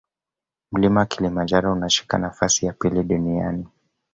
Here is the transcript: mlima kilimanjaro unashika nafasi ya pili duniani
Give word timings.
mlima 0.71 1.05
kilimanjaro 1.05 1.73
unashika 1.73 2.17
nafasi 2.17 2.65
ya 2.65 2.73
pili 2.73 3.03
duniani 3.03 3.65